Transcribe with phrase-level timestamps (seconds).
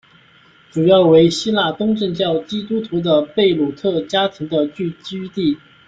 [0.71, 5.59] 主要为希腊东正教基督徒的贝鲁特家庭的聚居地。